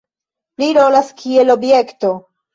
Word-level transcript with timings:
Pli 0.61 0.69
rolas 0.77 1.13
kiel 1.21 1.55
objekto. 1.57 2.13